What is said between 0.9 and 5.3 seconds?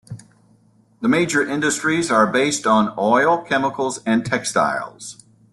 The major Industries are based on oil, chemicals, and textiles.